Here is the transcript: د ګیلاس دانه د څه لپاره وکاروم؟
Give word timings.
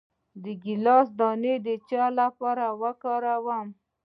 د 0.43 0.45
ګیلاس 0.63 1.07
دانه 1.19 1.53
د 1.65 1.67
څه 1.87 2.03
لپاره 2.19 2.65
وکاروم؟ 2.81 3.67